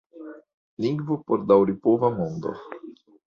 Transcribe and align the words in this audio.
Lingvo 0.85 1.17
por 1.27 1.45
daŭripova 1.51 2.11
mondo. 2.17 2.57